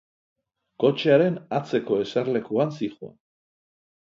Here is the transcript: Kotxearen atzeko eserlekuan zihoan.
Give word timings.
Kotxearen 0.83 1.37
atzeko 1.59 1.99
eserlekuan 2.07 2.75
zihoan. 2.79 3.17